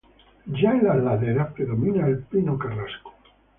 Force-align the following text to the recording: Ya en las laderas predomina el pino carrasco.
Ya 0.47 0.71
en 0.71 0.83
las 0.85 0.97
laderas 0.97 1.53
predomina 1.53 2.07
el 2.07 2.23
pino 2.23 2.57
carrasco. 2.57 3.13